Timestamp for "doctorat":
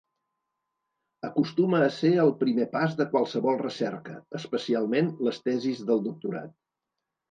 6.13-6.63